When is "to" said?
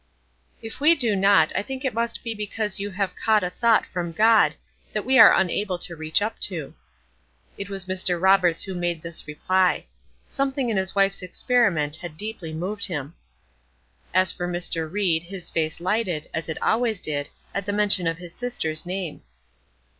5.77-5.95, 6.39-6.73